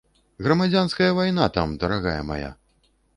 [0.45, 2.51] Грамадзянская вайна там, дарагая мая!